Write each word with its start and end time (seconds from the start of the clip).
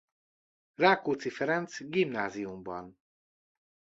Rákóczi 0.75 1.29
Ferenc 1.31 1.79
Gimnáziumban. 1.89 2.93